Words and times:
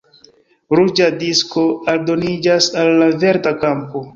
Ruĝa 0.77 1.09
disko 1.19 1.65
aldoniĝas 1.93 2.71
al 2.85 2.91
la 3.03 3.11
verda 3.25 3.57
kampo. 3.65 4.07